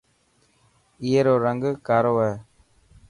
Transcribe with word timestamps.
اي 1.03 1.09
رو 1.25 1.35
رنگ 1.45 1.63
ڪارو 1.87 2.13
هي. 2.21 2.33